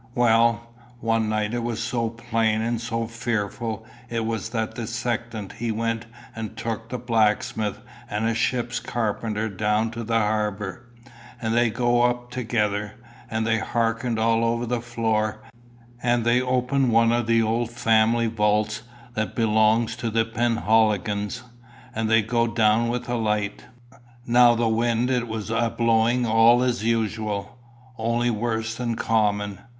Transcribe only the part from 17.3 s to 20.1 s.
old family wouts that belongs to